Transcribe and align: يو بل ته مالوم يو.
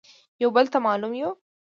يو 0.41 0.49
بل 0.55 0.65
ته 0.73 0.77
مالوم 0.85 1.13
يو. 1.21 1.29